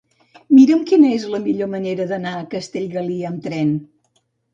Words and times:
Mira'm 0.59 0.79
quina 0.91 1.11
és 1.17 1.27
la 1.33 1.41
millor 1.43 1.69
manera 1.73 2.07
d'anar 2.13 2.31
a 2.37 2.47
Castellgalí 2.55 3.19
amb 3.31 3.45
tren. 3.49 3.75